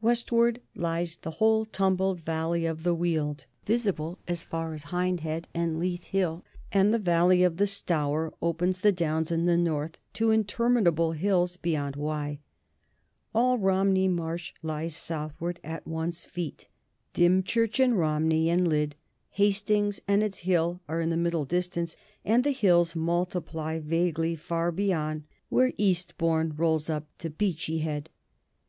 Westward 0.00 0.60
lies 0.76 1.16
the 1.16 1.32
whole 1.42 1.64
tumbled 1.64 2.20
valley 2.20 2.66
of 2.66 2.84
the 2.84 2.94
Weald, 2.94 3.46
visible 3.66 4.16
as 4.28 4.44
far 4.44 4.74
as 4.74 4.92
Hindhead 4.92 5.46
and 5.54 5.76
Leith 5.80 6.04
Hill, 6.04 6.44
and 6.70 6.94
the 6.94 7.00
valley 7.00 7.42
of 7.42 7.56
the 7.56 7.66
Stour 7.66 8.32
opens 8.40 8.80
the 8.80 8.92
Downs 8.92 9.32
in 9.32 9.46
the 9.46 9.56
north 9.56 9.98
to 10.12 10.30
interminable 10.30 11.10
hills 11.14 11.56
beyond 11.56 11.96
Wye. 11.96 12.38
All 13.34 13.58
Romney 13.58 14.06
Marsh 14.06 14.52
lies 14.62 14.94
southward 14.94 15.58
at 15.64 15.84
one's 15.84 16.24
feet, 16.26 16.68
Dymchurch 17.12 17.80
and 17.80 17.98
Romney 17.98 18.48
and 18.50 18.68
Lydd, 18.68 18.94
Hastings 19.30 19.98
and 20.06 20.22
its 20.22 20.38
hill 20.46 20.80
are 20.88 21.00
in 21.00 21.10
the 21.10 21.16
middle 21.16 21.44
distance, 21.44 21.96
and 22.24 22.44
the 22.44 22.52
hills 22.52 22.94
multiply 22.94 23.80
vaguely 23.80 24.36
far 24.36 24.70
beyond 24.70 25.24
where 25.48 25.72
Eastbourne 25.76 26.54
rolls 26.56 26.88
up 26.88 27.08
to 27.18 27.28
Beachy 27.28 27.78
Head. 27.78 28.10